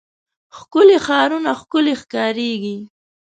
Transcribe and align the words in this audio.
ښکلي 0.57 0.97
ښارونه 1.05 1.51
ښکلي 1.59 1.93
ښکاريږي. 2.01 2.77